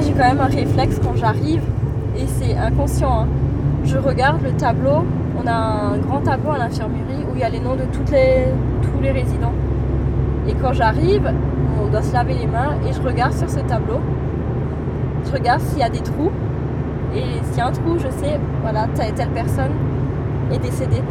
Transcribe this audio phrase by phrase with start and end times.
[0.00, 1.62] J'ai quand même un réflexe quand j'arrive,
[2.16, 3.20] et c'est inconscient.
[3.22, 3.26] hein.
[3.84, 5.04] Je regarde le tableau.
[5.42, 8.12] On a un grand tableau à l'infirmerie où il y a les noms de tous
[9.02, 9.52] les résidents.
[10.48, 11.32] Et quand j'arrive,
[11.82, 14.00] on doit se laver les mains et je regarde sur ce tableau.
[15.26, 16.30] Je regarde s'il y a des trous.
[17.14, 19.72] Et s'il y a un trou, je sais, voilà, telle personne
[20.52, 21.02] est décédée.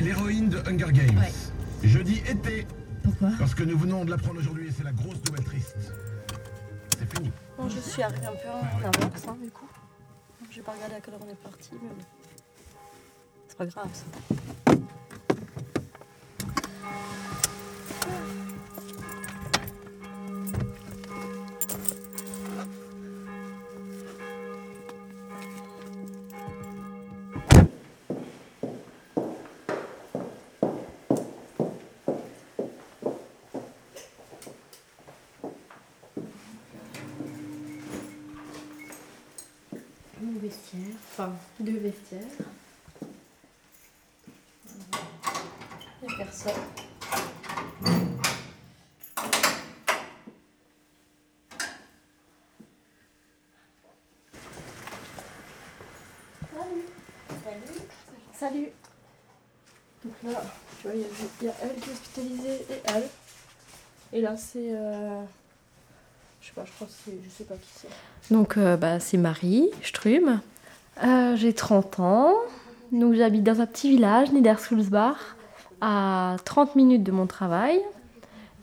[0.00, 1.18] L'héroïne de Hunger Games.
[1.18, 1.32] Ouais.
[1.82, 2.66] Je dis été
[3.02, 3.30] Pourquoi?
[3.38, 5.76] Parce que nous venons de l'apprendre aujourd'hui et c'est la grosse nouvelle triste.
[6.98, 7.30] C'est fini.
[7.56, 9.66] Bon, je suis arrivée un peu en avance, hein, du coup.
[10.50, 11.88] J'ai pas regardé à quelle heure on est parti, mais.
[13.48, 14.04] C'est pas grave, ça.
[41.60, 42.20] Deux vestiaires.
[46.02, 46.52] Il y a personne.
[56.54, 56.84] Salut.
[57.44, 57.80] Salut.
[58.38, 58.68] Salut.
[60.04, 60.42] Donc là,
[60.80, 61.06] tu vois, il y, a-
[61.40, 63.08] il y a elle qui est hospitalisée et elle.
[64.12, 64.72] Et là, c'est.
[64.74, 65.22] euh,
[66.40, 67.12] Je sais pas, je crois que c'est.
[67.24, 68.34] Je sais pas qui c'est.
[68.34, 70.40] Donc euh, bah, c'est Marie Strum.
[71.02, 72.34] Euh, J'ai 30 ans.
[72.92, 75.16] Donc j'habite dans un petit village, Niedersulzbach,
[75.80, 77.80] à 30 minutes de mon travail.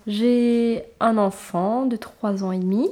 [0.06, 2.90] J'ai un enfant de 3 ans et demi.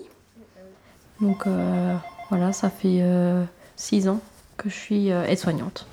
[1.22, 1.96] Donc euh,
[2.30, 3.04] voilà, ça fait
[3.76, 4.20] 6 ans
[4.58, 5.88] que je suis euh, aide-soignante.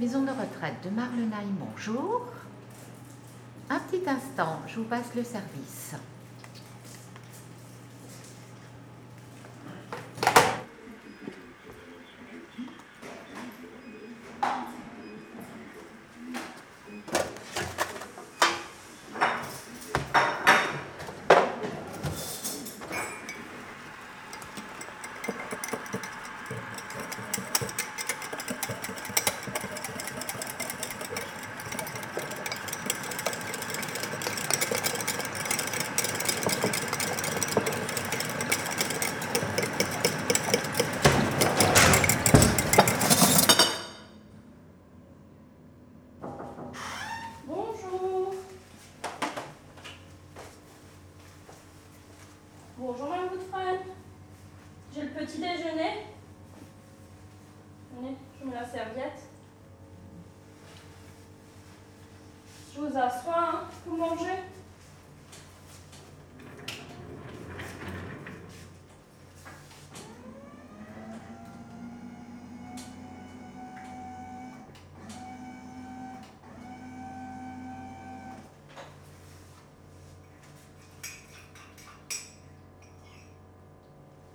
[0.00, 2.26] Maison de retraite de Marlenaille, bonjour.
[3.68, 5.94] Un petit instant, je vous passe le service.
[47.46, 48.34] Bonjour.
[52.78, 53.78] Bonjour Madame Goodfriend.
[54.94, 56.06] J'ai le petit déjeuner.
[57.94, 59.22] Tenez, je mets la serviette.
[62.74, 63.60] Je vous assois, hein.
[63.86, 64.42] Vous mangez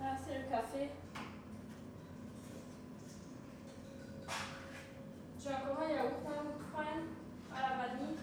[0.04, 0.90] Ah, c'est le café.
[5.40, 7.06] J'ai encore un yaourt à Goodfriend
[7.54, 8.18] à la vanille.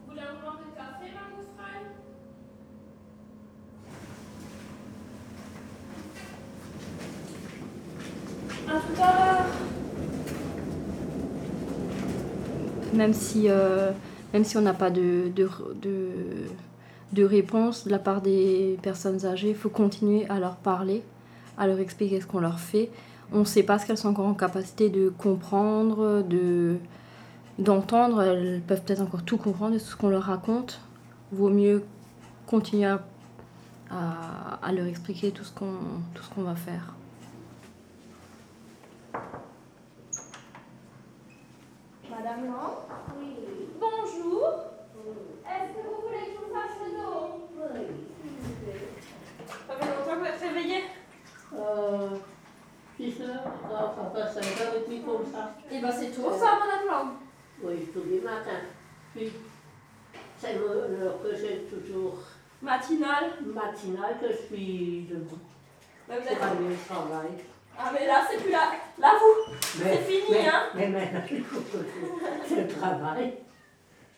[0.00, 1.86] Vous voulez un blanc de café, Madame Goodfriend
[12.94, 13.92] Même si, euh,
[14.32, 15.48] même si on n'a pas de, de,
[17.12, 21.02] de, réponse de la part des personnes âgées, il faut continuer à leur parler,
[21.56, 22.90] à leur expliquer ce qu'on leur fait.
[23.32, 26.76] On ne sait pas ce qu'elles sont encore en capacité de comprendre, de
[27.58, 28.22] d'entendre.
[28.22, 30.80] Elles peuvent peut-être encore tout comprendre de ce qu'on leur raconte.
[31.32, 31.84] Vaut mieux
[32.46, 33.00] continuer à,
[34.62, 35.74] à, leur expliquer tout ce qu'on
[36.14, 36.94] tout ce qu'on va faire.
[42.22, 42.76] Madame Lang
[43.18, 43.36] Oui.
[43.80, 44.48] Bonjour.
[45.46, 47.86] Est-ce que vous voulez que je vous fasse le dos Oui.
[49.66, 50.84] Ça fait longtemps que vous êtes réveillée
[51.54, 52.10] Euh,
[52.98, 55.54] 6 heures, ça, ça passe 5 heures et puis comme ça.
[55.70, 57.08] Eh ben c'est toujours ça, Madame Lang.
[57.62, 58.66] Oui, tous les matins.
[59.14, 59.32] Puis,
[60.38, 62.18] c'est le- l'heure que j'ai toujours
[62.62, 63.32] Matinale.
[63.46, 65.38] matinale que je suis debout
[66.06, 67.30] Ben, vous pour êtes- aller au travail.
[67.78, 68.72] Ah mais là c'est plus là.
[68.98, 69.54] Là vous.
[69.62, 71.78] C'est fini, mais, hein Mais maintenant, il faut que
[72.48, 72.54] je,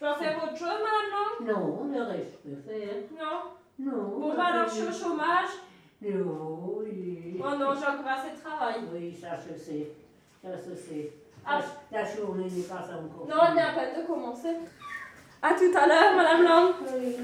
[0.00, 2.96] dois faire autre chose, madame Non, le reste, je peux faire.
[3.19, 3.37] Non
[3.78, 4.19] Non.
[4.19, 5.50] Bon, bah alors je suis au chômage.
[6.02, 7.40] Non, oui.
[7.40, 8.75] Oh non, j'ai encore assez de travail.
[8.93, 9.88] Oui, ça je sais.
[10.43, 11.12] Ça je sais.
[11.46, 11.60] Ah.
[11.90, 13.26] La journée n'est pas encore.
[13.28, 14.56] Non, on est à peine de commencer.
[15.43, 16.75] À tout à l'heure, madame Lang.
[16.94, 17.16] Oui,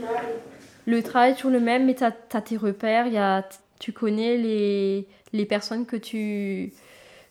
[0.86, 3.44] Le travail est toujours le même, mais tu as, tes repères, il y a,
[3.78, 6.72] tu connais les, les personnes que tu,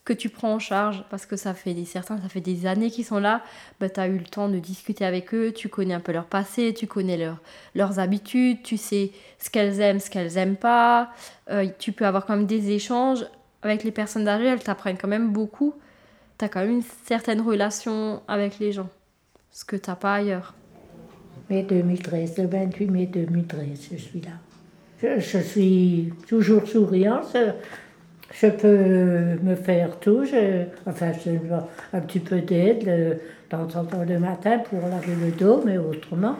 [0.08, 2.90] que tu prends en charge, parce que ça fait des, certains, ça fait des années
[2.90, 3.44] qu'ils sont là,
[3.82, 6.28] bah, tu as eu le temps de discuter avec eux, tu connais un peu leur
[6.28, 7.42] passé, tu connais leur,
[7.76, 11.12] leurs habitudes, tu sais ce qu'elles aiment, ce qu'elles aiment pas,
[11.50, 13.26] Euh, tu peux avoir quand même des échanges
[13.62, 15.74] avec les personnes âgées, elles t'apprennent quand même beaucoup,
[16.38, 18.90] tu as quand même une certaine relation avec les gens,
[19.52, 20.54] ce que tu pas ailleurs.
[21.50, 24.32] Mai 2013, le 28 mai 2013, je suis là.
[25.02, 27.36] Je, suis toujours souriante.
[28.34, 30.26] Je, peux me faire tout.
[30.26, 31.32] Je, enfin, je
[31.94, 35.78] un petit peu d'aide le- de temps temps le matin pour laver le dos, mais
[35.78, 36.36] autrement,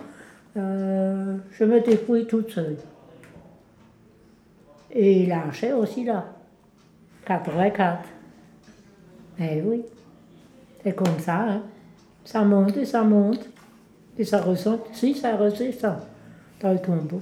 [0.58, 2.78] euh, je me débrouille toute seule.
[4.92, 6.26] Et l'Archer aussi là.
[7.26, 8.00] 84.
[9.40, 9.84] Eh oui.
[10.84, 11.62] C'est comme ça, hein.
[12.24, 13.48] Ça monte et ça monte.
[14.18, 16.00] Et ça ressent, si ça redescend
[16.62, 17.22] dans le tombeau.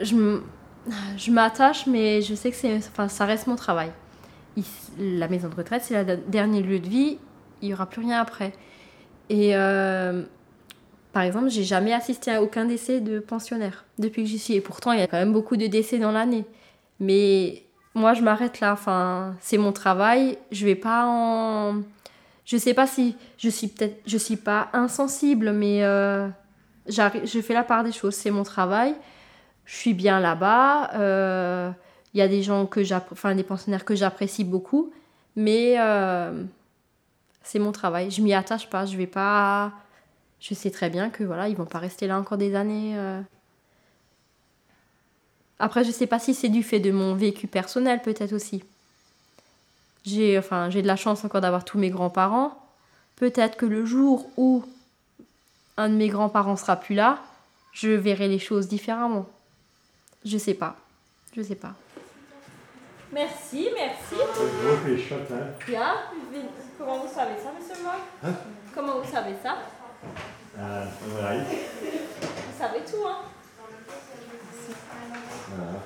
[0.00, 0.40] Je
[1.16, 3.90] je m'attache, mais je sais que c'est, enfin, ça reste mon travail.
[4.98, 7.18] La maison de retraite, c'est le dernier lieu de vie,
[7.62, 8.52] il n'y aura plus rien après.
[9.30, 10.22] Et euh,
[11.12, 14.54] par exemple, j'ai jamais assisté à aucun décès de pensionnaire depuis que j'y suis.
[14.54, 16.44] Et pourtant, il y a quand même beaucoup de décès dans l'année.
[17.00, 17.63] Mais
[17.94, 18.72] moi, je m'arrête là.
[18.72, 20.38] Enfin, c'est mon travail.
[20.50, 21.80] Je vais pas en.
[22.44, 26.28] Je sais pas si je suis peut-être, je suis pas insensible, mais euh,
[26.86, 28.14] je fais la part des choses.
[28.14, 28.94] C'est mon travail
[29.66, 30.90] je suis bien là-bas.
[30.94, 31.70] euh,
[32.12, 34.92] Il y a des gens que j'app- enfin des pensionnaires que j'apprécie beaucoup,
[35.36, 36.44] mais euh,
[37.42, 38.10] c'est mon travail.
[38.10, 38.84] Je m'y attache pas.
[38.84, 39.72] Je vais pas.
[40.38, 42.94] Je sais très bien que voilà, ils vont pas rester là encore des années.
[45.58, 48.62] Après, je sais pas si c'est du fait de mon vécu personnel, peut-être aussi.
[50.04, 52.60] J'ai enfin j'ai de la chance encore d'avoir tous mes grands-parents.
[53.16, 54.64] Peut-être que le jour où
[55.76, 57.20] un de mes grands-parents sera plus là,
[57.72, 59.26] je verrai les choses différemment.
[60.24, 60.76] Je sais pas.
[61.36, 61.74] Je sais pas.
[63.12, 64.16] Merci, merci.
[64.16, 65.46] Donc les shots, hein.
[65.66, 65.94] Bien.
[66.78, 67.92] Comment vous savez ça, monsieur Moy?
[68.24, 68.34] Hein?
[68.74, 69.56] Comment vous savez ça?
[70.58, 71.44] Euh, voilà.
[71.44, 73.18] Vous savez tout, hein
[75.48, 75.80] Voilà.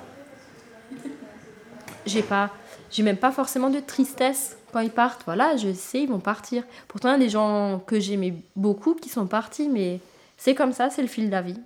[2.09, 2.51] J'ai pas.
[2.91, 5.21] J'ai même pas forcément de tristesse quand ils partent.
[5.25, 6.63] Voilà, je sais, ils vont partir.
[6.87, 9.99] Pourtant, il y a des gens que j'aimais beaucoup qui sont partis, mais
[10.37, 11.59] c'est comme ça, c'est le fil de la vie.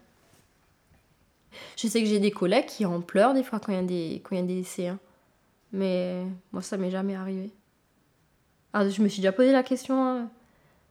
[1.77, 3.83] Je sais que j'ai des collègues qui en pleurent des fois quand il y a
[3.83, 4.99] des, quand il y a des hein.
[5.71, 7.51] Mais moi, ça m'est jamais arrivé.
[8.75, 10.29] Je me suis déjà posé la question hein,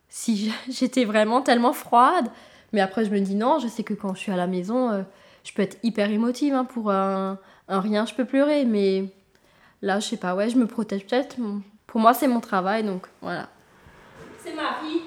[0.08, 2.28] si j'étais vraiment tellement froide.
[2.72, 4.90] Mais après, je me dis non, je sais que quand je suis à la maison,
[4.90, 5.02] euh,
[5.44, 6.54] je peux être hyper émotive.
[6.54, 7.38] hein, pour un,
[7.69, 8.64] un rien, je peux pleurer.
[8.64, 9.04] Mais
[9.82, 11.37] là, je sais pas, ouais, je me protège peut-être.
[11.87, 13.49] Pour moi, c'est mon travail, donc voilà.
[14.42, 15.02] C'est Marie.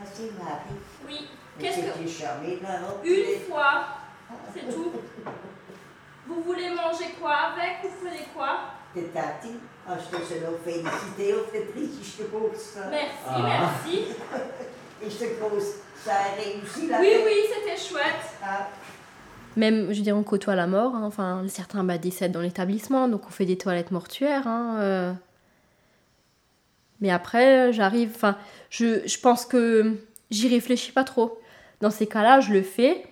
[0.00, 0.80] Ah, c'est Marie.
[1.08, 1.26] Oui.
[1.58, 2.62] Qu'est-ce que.
[2.62, 3.84] là, hop, Une fois.
[4.54, 4.92] C'est tout.
[6.26, 7.78] Vous voulez manger quoi avec?
[7.82, 8.60] Vous prenez quoi?
[8.94, 9.58] T'es tati.
[9.88, 10.22] Ah, je te
[11.34, 12.86] au fait, je te pose ça.
[12.88, 13.42] Merci, Ah.
[13.42, 14.04] merci.
[15.04, 15.64] Et je te pose,
[16.04, 16.98] ça a réussi, là.
[17.00, 18.36] Oui, oui, c'était chouette.
[18.42, 18.68] Ah,
[19.56, 20.94] Même, je dirais, on côtoie la mort.
[20.94, 21.04] hein.
[21.04, 24.46] Enfin, certains bah, décèdent dans l'établissement, donc on fait des toilettes mortuaires.
[24.46, 25.12] hein, euh.
[27.00, 28.12] Mais après, j'arrive.
[28.14, 28.36] Enfin,
[28.70, 29.96] je, pense que
[30.30, 31.38] j'y réfléchis pas trop.
[31.80, 33.04] Dans ces cas-là, je le fais.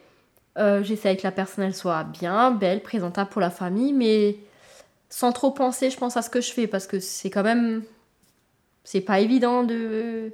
[0.59, 4.37] Euh, J'essaie que la personne soit bien, belle, présentable pour la famille, mais
[5.11, 7.83] sans trop penser, je pense, à ce que je fais parce que c'est quand même.
[8.85, 10.33] C'est pas évident de.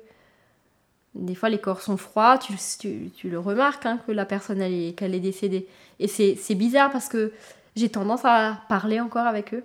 [1.19, 5.15] Des fois, les corps sont froids, tu, le remarques hein, que la personne est, qu'elle
[5.15, 5.67] est décédée.
[5.99, 7.33] Et c'est bizarre parce que
[7.75, 9.65] j'ai tendance à parler encore avec eux.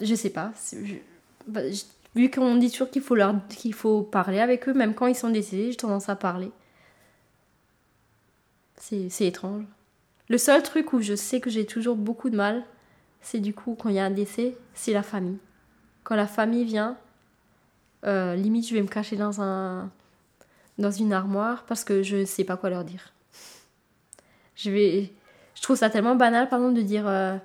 [0.00, 0.52] Je sais pas.
[1.46, 1.60] bah,
[2.16, 5.14] vu qu'on dit toujours qu'il faut, leur, qu'il faut parler avec eux, même quand ils
[5.14, 6.50] sont décédés, j'ai tendance à parler.
[8.78, 9.64] C'est étrange.
[10.28, 12.64] Le seul truc où je sais que j'ai toujours beaucoup de mal,
[13.20, 15.38] c'est du coup, quand il y a un décès, c'est la famille.
[16.02, 16.96] Quand la famille vient,
[18.04, 19.90] euh, limite, je vais me cacher dans, un,
[20.78, 23.12] dans une armoire parce que je sais pas quoi leur dire.
[24.56, 25.10] Je, vais,
[25.54, 27.36] je trouve ça tellement banal, par exemple, de dire euh,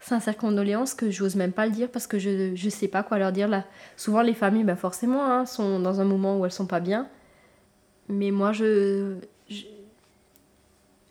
[0.00, 3.18] sincère condoléances que j'ose même pas le dire parce que je, je sais pas quoi
[3.18, 3.48] leur dire.
[3.48, 3.64] Là.
[3.96, 7.08] Souvent, les familles, bah forcément, hein, sont dans un moment où elles sont pas bien.
[8.08, 9.16] Mais moi, je,
[9.50, 9.64] je,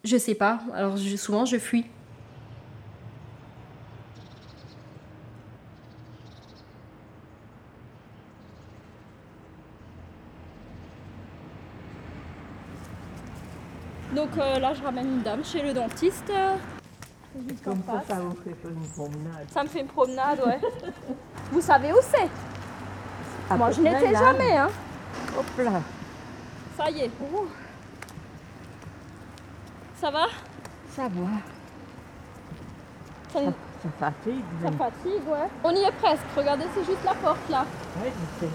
[0.04, 0.62] Je sais pas.
[0.74, 1.86] Alors je- souvent je fuis.
[14.25, 16.32] Donc euh, là, je ramène une dame chez le dentiste.
[17.63, 19.48] Comme ça, ça vous fait une promenade.
[19.51, 20.60] Ça me fait une promenade, ouais.
[21.51, 23.55] Vous savez où c'est?
[23.55, 24.70] Moi, je n'étais jamais, hein.
[25.38, 25.82] Hop là.
[26.75, 27.12] Ça y est.
[29.98, 30.25] Ça va?
[30.96, 31.27] Ça va.
[33.32, 33.39] ça,
[33.84, 34.44] Ça fatigue.
[34.63, 35.50] ça fatigue, ouais.
[35.63, 36.24] On y est presque.
[36.36, 37.65] Regardez, c'est juste la porte là.
[38.01, 38.51] Ouais, je sais.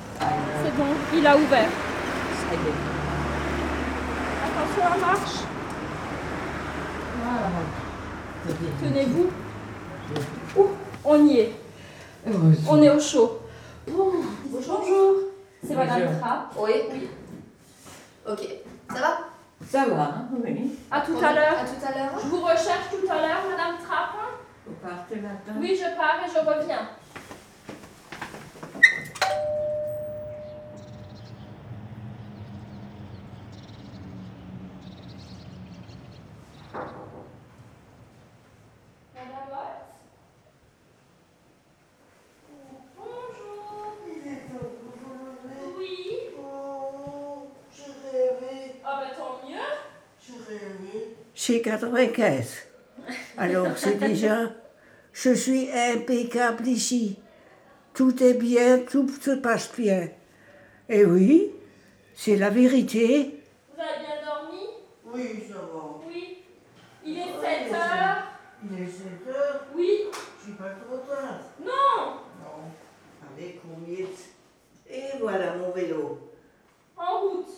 [0.64, 1.68] C'est bon, il a ouvert.
[1.70, 3.00] Ça y est.
[4.46, 5.50] Attention à la marche.
[8.82, 9.30] Tenez-vous.
[10.56, 10.66] Ouh,
[11.04, 11.52] on y est.
[12.68, 13.40] On est au chaud.
[13.88, 15.14] Bonjour.
[15.66, 16.18] C'est Madame.
[16.18, 16.52] Trapp.
[16.58, 17.08] Oui, oui.
[18.28, 18.49] Ok.
[18.92, 19.18] Ça va?
[19.66, 20.78] Ça va, hein, oui.
[20.90, 21.58] À tout à l'heure.
[21.60, 22.18] À tout à l'heure.
[22.22, 24.16] Je vous recherche tout à l'heure, Madame Trapp.
[24.66, 26.88] Vous partez maintenant Oui, je pars et je reviens.
[39.14, 39.87] Madame Watts
[42.96, 43.96] Bonjour.
[45.78, 46.30] Oui.
[48.84, 49.58] Ah bah tant mieux.
[51.50, 52.59] J'ai 95.
[53.37, 54.52] Alors c'est déjà,
[55.12, 57.19] je suis impeccable ici.
[57.92, 60.11] Tout est bien, tout se passe bien.
[60.88, 61.50] Et oui,
[62.14, 63.42] c'est la vérité.
[63.75, 64.61] Vous avez bien dormi?
[65.12, 65.99] Oui, ça va.
[66.07, 66.38] Oui.
[67.04, 68.23] Il est 7 heures.
[68.71, 70.02] Il est 7 heures, Oui.
[70.38, 71.40] je suis pas trop tard.
[71.64, 72.21] Non.
[72.45, 72.62] Non.
[73.37, 74.07] Allez, combien
[74.88, 76.30] Et voilà mon vélo.
[76.97, 77.49] En route.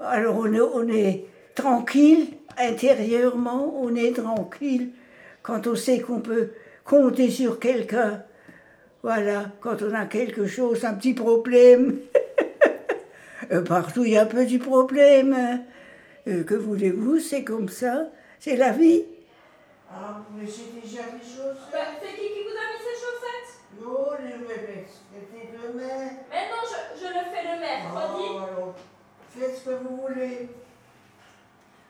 [0.00, 4.90] Alors on est, on est tranquille, intérieurement, on est tranquille
[5.42, 6.50] quand on sait qu'on peut
[6.84, 8.22] compter sur quelqu'un.
[9.02, 11.98] Voilà, quand on a quelque chose, un petit problème.
[13.52, 15.34] Euh, Partout il y a un petit problème.
[15.34, 15.60] hein.
[16.26, 18.06] Euh, que voulez-vous, c'est comme ça,
[18.40, 19.04] c'est la vie.
[19.92, 21.58] Ah, mais c'est déjà les choses.
[21.70, 23.82] Bah, c'est qui qui vous a mis ces chaussettes?
[23.82, 26.08] Non, les bébés, c'était demain.
[26.30, 28.28] Mais non, je, je le fais le mercredi.
[28.32, 28.74] Oh, alors,
[29.28, 30.48] faites ce que vous voulez.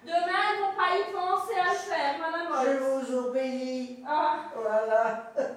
[0.05, 3.99] Demain, pas y penser à le faire, Madame Je vous obéis.
[4.07, 5.33] Ah, Voilà.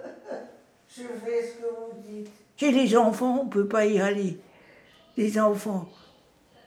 [0.89, 2.32] Je fais ce que vous dites.
[2.56, 4.39] Chez les enfants, on ne peut pas y aller.
[5.18, 5.88] Les enfants,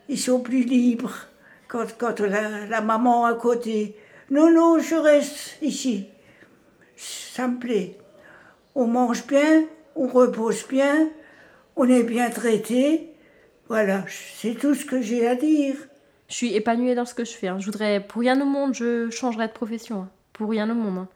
[0.09, 1.15] ils sont plus libres
[1.69, 3.97] quand, quand la, la maman à côté.
[4.31, 6.07] Non, non, je reste ici.
[6.97, 7.97] Ça me plaît.
[8.75, 9.65] On mange bien,
[9.97, 11.09] on repose bien,
[11.77, 13.13] on est bien traité.
[13.69, 15.77] Voilà, c'est tout ce que j'ai à dire.
[16.31, 17.49] Je suis épanouie dans ce que je fais.
[17.49, 17.59] hein.
[17.59, 20.03] Je voudrais, pour rien au monde, je changerais de profession.
[20.03, 20.09] hein.
[20.33, 20.99] Pour rien au monde.
[20.99, 21.09] hein.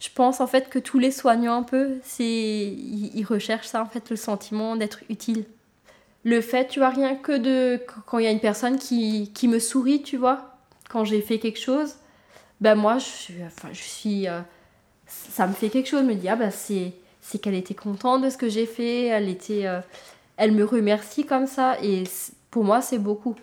[0.00, 3.86] Je pense en fait que tous les soignants un peu, c'est, ils, recherchent ça en
[3.86, 5.44] fait, le sentiment d'être utile.
[6.24, 9.46] Le fait, tu vois, rien que de quand il y a une personne qui, qui
[9.46, 10.56] me sourit, tu vois,
[10.88, 11.96] quand j'ai fait quelque chose,
[12.60, 14.40] ben moi, je suis, enfin, je suis, euh,
[15.06, 16.02] ça me fait quelque chose.
[16.04, 19.06] Me dis ah ben c'est, c'est qu'elle était contente de ce que j'ai fait.
[19.06, 19.80] Elle était, euh,
[20.36, 22.04] elle me remercie comme ça et
[22.50, 23.36] pour moi c'est beaucoup.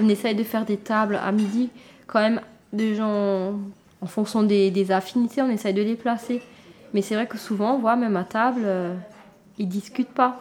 [0.00, 1.70] On essaye de faire des tables à midi,
[2.06, 2.40] quand même,
[2.72, 3.54] de gens,
[4.00, 6.42] en fonction des, des affinités, on essaye de les placer.
[6.94, 8.94] Mais c'est vrai que souvent, on voit même à table, euh,
[9.58, 10.38] ils discutent pas.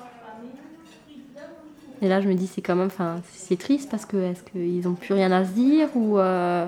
[2.02, 4.88] Et là, je me dis, c'est quand même, enfin, c'est triste parce que est-ce qu'ils
[4.88, 6.66] n'ont plus rien à se dire ou, euh,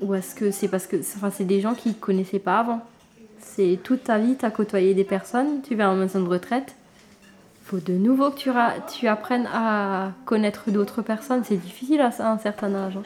[0.00, 2.80] ou est-ce que c'est parce que, enfin, c'est des gens qui ne connaissaient pas avant.
[3.38, 6.74] C'est toute ta vie, tu as côtoyé des personnes, tu vas en maison de retraite.
[7.72, 11.42] Faut de nouveau que tu, ra- tu apprennes à connaître d'autres personnes.
[11.42, 12.98] C'est difficile à un certain âge.
[12.98, 13.02] hein.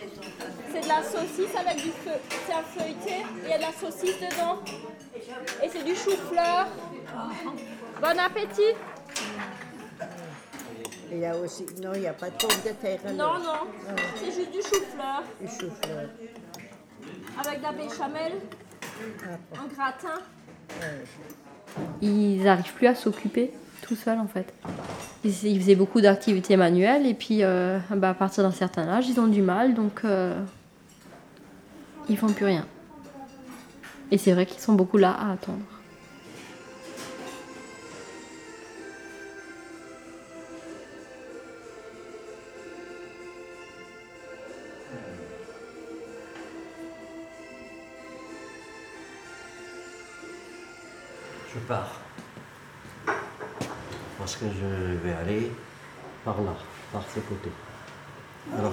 [0.72, 2.10] c'est de la saucisse avec du feu.
[2.28, 4.58] C'est un feuilleté et il y a de la saucisse dedans.
[5.62, 6.66] Et c'est du chou-fleur.
[8.02, 8.74] Bon appétit
[11.12, 11.64] Il y a aussi.
[11.80, 12.98] Non, il n'y a pas de pomme de terre.
[13.14, 13.70] Non, non,
[14.16, 15.22] c'est juste du chou-fleur.
[15.40, 16.08] Du chou-fleur.
[17.38, 18.32] Avec de la béchamel,
[19.54, 20.20] un gratin.
[22.00, 23.52] Ils n'arrivent plus à s'occuper
[23.86, 24.52] tout seuls en fait.
[25.24, 29.20] Ils, faisaient beaucoup d'activités manuelles et puis euh, bah, à partir d'un certain âge, ils
[29.20, 30.38] ont du mal donc euh,
[32.08, 32.66] ils font plus rien.
[34.10, 35.58] Et c'est vrai qu'ils sont beaucoup là à attendre.
[51.52, 52.00] Je pars.
[54.26, 55.52] Parce que je vais aller
[56.24, 56.50] par là,
[56.92, 57.48] par ce côté.
[58.58, 58.72] Alors,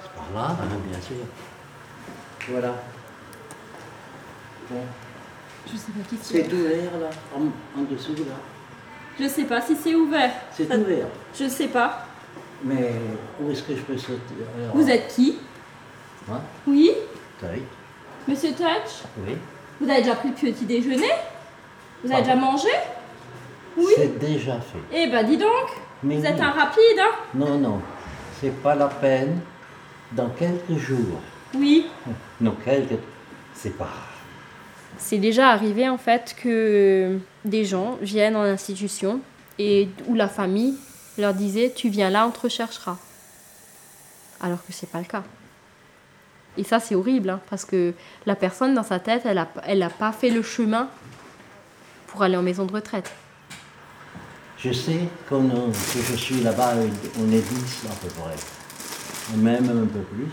[0.00, 1.16] c'est par là, hein, bien sûr.
[2.48, 2.72] Voilà.
[4.70, 4.76] Bon,
[5.66, 8.36] Je sais pas qui c'est ouvert là, en, en dessous là.
[9.18, 10.30] Je sais pas si c'est ouvert.
[10.52, 11.08] C'est ouvert.
[11.36, 12.06] Je sais pas.
[12.62, 12.92] Mais
[13.42, 14.20] où est-ce que je peux sauter
[14.56, 15.36] Alors, Vous êtes qui?
[16.28, 16.40] Moi?
[16.68, 16.92] Oui
[17.40, 17.64] Taille.
[18.28, 19.02] Monsieur Touch?
[19.26, 19.36] Oui.
[19.80, 21.10] Vous avez déjà pris le petit déjeuner?
[22.04, 22.22] Vous avez Pardon?
[22.22, 22.68] déjà mangé?
[23.76, 23.92] Oui.
[23.96, 24.78] C'est déjà fait.
[24.92, 25.50] Eh ben dis donc
[26.02, 26.40] Mais Vous êtes oui.
[26.40, 27.80] un rapide, hein Non, non,
[28.40, 29.40] c'est pas la peine.
[30.12, 31.20] Dans quelques jours.
[31.54, 31.86] Oui.
[32.40, 32.98] Non, quelques.
[33.54, 33.88] C'est pas.
[34.98, 39.20] C'est déjà arrivé en fait que des gens viennent en institution
[39.58, 40.76] et où la famille
[41.18, 42.98] leur disait tu viens là on te recherchera.
[44.40, 45.22] Alors que c'est pas le cas.
[46.56, 47.92] Et ça c'est horrible hein, parce que
[48.26, 50.88] la personne dans sa tête elle a, elle a pas fait le chemin
[52.06, 53.12] pour aller en maison de retraite.
[54.66, 55.36] Je sais que
[56.10, 56.72] je suis là-bas,
[57.20, 58.34] on est 10 à peu près.
[59.36, 60.32] Même un peu plus.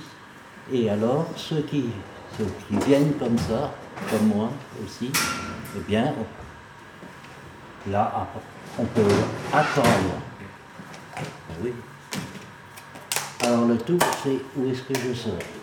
[0.71, 1.85] Et alors, ceux qui,
[2.35, 3.75] ceux qui viennent comme ça,
[4.09, 4.49] comme moi
[4.83, 5.11] aussi,
[5.77, 6.15] eh bien,
[7.91, 8.27] là,
[8.79, 9.01] on peut
[9.53, 10.15] attendre.
[11.15, 11.21] Ah
[11.63, 11.73] Oui.
[13.43, 15.62] Alors le tout, c'est où est-ce que je serai?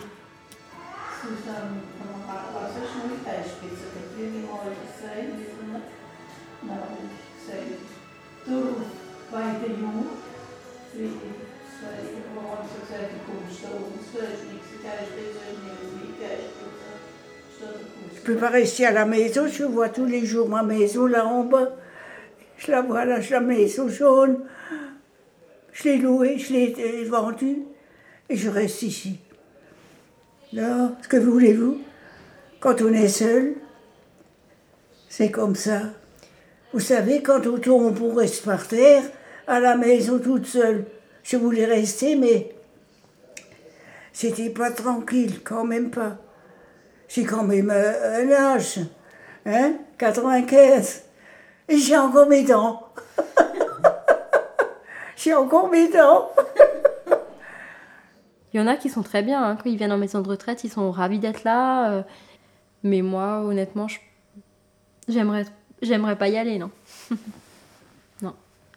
[14.11, 15.01] Steht der
[18.15, 21.25] Je peux pas rester à la maison, je vois tous les jours ma maison là
[21.25, 21.69] en bas.
[22.57, 24.43] Je la vois là, la maison jaune.
[25.73, 27.63] Je l'ai louée, je l'ai euh, vendue
[28.29, 29.19] et je reste ici.
[30.53, 31.79] Ce que voulez-vous?
[32.59, 33.55] Quand on est seul,
[35.09, 35.81] c'est comme ça.
[36.73, 39.03] Vous savez, quand on tombe, on reste par terre,
[39.51, 40.85] à la maison toute seule.
[41.23, 42.55] Je voulais rester, mais
[44.13, 46.17] c'était pas tranquille, quand même pas.
[47.09, 48.79] J'ai quand même euh, un âge,
[49.45, 51.03] hein 95.
[51.67, 52.87] Et j'ai encore mes dents.
[55.17, 56.31] j'ai encore mes dents.
[58.53, 60.29] Il y en a qui sont très bien, hein, quand ils viennent en maison de
[60.29, 61.91] retraite, ils sont ravis d'être là.
[61.91, 62.03] euh,
[62.83, 63.87] mais moi, honnêtement,
[65.09, 65.45] j'aimerais,
[65.81, 66.71] j'aimerais pas y aller, non.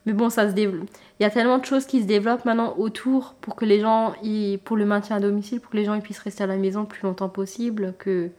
[0.06, 0.88] Mais bon, ça se développe.
[1.18, 4.14] Il y a tellement de choses qui se développent maintenant autour pour que les gens,
[4.22, 6.80] y- pour le maintien à domicile, pour que les gens puissent rester à la maison
[6.82, 8.30] le plus longtemps possible, que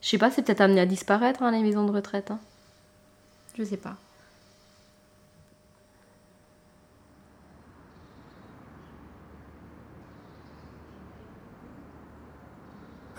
[0.00, 2.30] je sais pas, c'est peut-être amené à disparaître hein, les maisons de retraite.
[2.30, 2.40] Hein.
[3.58, 3.96] Je sais pas.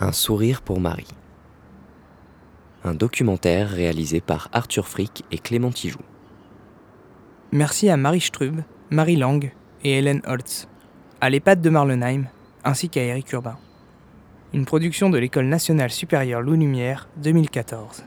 [0.00, 1.06] Un sourire pour Marie.
[2.84, 5.98] Un documentaire réalisé par Arthur Frick et Clément Tijoux.
[7.54, 9.52] Merci à Marie Strub, Marie Lang
[9.84, 10.66] et Hélène Holtz,
[11.20, 12.24] à l'EHPAD de Marlenheim,
[12.64, 13.56] ainsi qu'à Eric Urbain.
[14.52, 18.06] Une production de l'École nationale supérieure Loup Lumière 2014.